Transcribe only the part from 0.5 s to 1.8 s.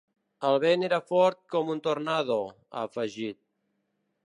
vent era fort com